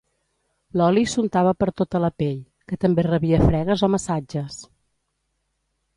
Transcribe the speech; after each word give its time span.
L'oli 0.79 1.03
s'untava 1.11 1.51
per 1.63 1.67
tota 1.83 2.01
la 2.05 2.09
pell, 2.23 2.41
que 2.71 2.79
també 2.85 3.07
rebia 3.09 3.43
fregues 3.45 3.87
o 3.89 3.93
massatges. 3.97 4.61